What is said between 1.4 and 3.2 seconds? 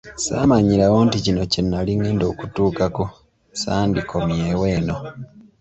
kye nnali ngenda okutuukako,